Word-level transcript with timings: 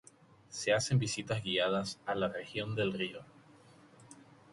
Se 0.49 0.73
hacen 0.73 0.97
visitas 0.97 1.43
guiadas 1.43 1.99
a 2.07 2.15
la 2.15 2.27
región 2.27 2.73
del 2.73 2.91
río. 2.91 3.21